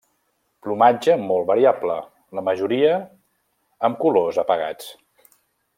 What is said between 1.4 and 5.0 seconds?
variable, la majoria amb colors apagats.